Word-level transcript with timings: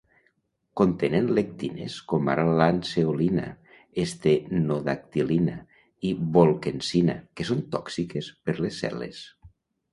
Contenen 0.79 1.27
lectines 1.39 1.97
com 2.13 2.31
ara 2.33 2.45
la 2.47 2.55
lanceolina, 2.61 3.45
estenodactilina 4.05 5.59
i 6.09 6.15
volquensina, 6.41 7.21
que 7.39 7.51
són 7.55 7.65
tòxiques 7.77 8.35
per 8.49 8.61
les 8.65 8.85
cel·les. 8.87 9.25